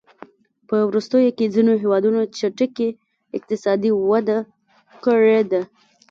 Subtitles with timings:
[0.67, 2.87] په وروستیو کې ځینو هېوادونو چټکې
[3.37, 4.37] اقتصادي وده
[5.03, 5.61] کړې ده.